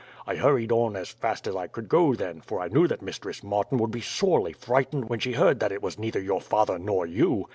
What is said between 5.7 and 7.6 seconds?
it was neither your father nor you.